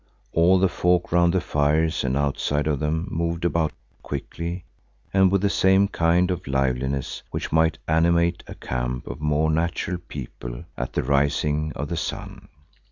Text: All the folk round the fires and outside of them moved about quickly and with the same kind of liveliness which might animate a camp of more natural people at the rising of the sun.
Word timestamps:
All 0.33 0.57
the 0.57 0.67
folk 0.67 1.11
round 1.11 1.31
the 1.35 1.39
fires 1.41 2.03
and 2.03 2.17
outside 2.17 2.65
of 2.65 2.79
them 2.79 3.07
moved 3.11 3.45
about 3.45 3.71
quickly 4.01 4.63
and 5.13 5.31
with 5.31 5.41
the 5.43 5.49
same 5.51 5.87
kind 5.87 6.31
of 6.31 6.47
liveliness 6.47 7.21
which 7.29 7.51
might 7.51 7.77
animate 7.87 8.43
a 8.47 8.55
camp 8.55 9.05
of 9.05 9.21
more 9.21 9.51
natural 9.51 9.99
people 10.07 10.65
at 10.75 10.93
the 10.93 11.03
rising 11.03 11.71
of 11.75 11.87
the 11.87 11.97
sun. 11.97 12.47